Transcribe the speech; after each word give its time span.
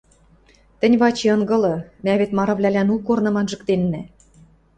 Тӹнь, 0.79 0.97
Вачи, 1.01 1.27
ынгылы, 1.35 1.73
мӓ 2.05 2.13
вет 2.19 2.31
марывлӓлӓн 2.37 2.89
у 2.95 2.97
корным 3.07 3.35
анжыктеннӓ 3.41 4.01